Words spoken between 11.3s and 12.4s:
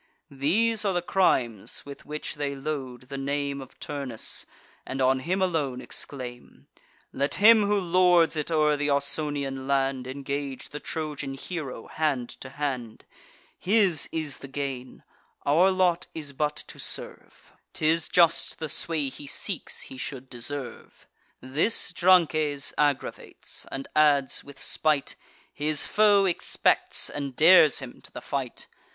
hero hand